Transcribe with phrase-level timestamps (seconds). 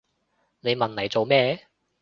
[0.61, 1.67] 你問嚟做咩？